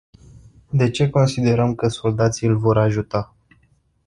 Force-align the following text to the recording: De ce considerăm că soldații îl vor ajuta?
De 0.73 0.87
ce 0.89 1.09
considerăm 1.09 1.75
că 1.75 1.87
soldații 1.87 2.47
îl 2.47 2.57
vor 2.57 2.77
ajuta? 2.77 3.35